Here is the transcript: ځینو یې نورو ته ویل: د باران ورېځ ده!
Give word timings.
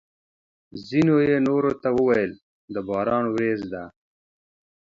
ځینو 0.87 1.15
یې 1.27 1.37
نورو 1.47 1.71
ته 1.81 1.89
ویل: 1.97 2.31
د 2.73 2.75
باران 2.87 3.23
ورېځ 3.33 3.61
ده! 3.71 3.83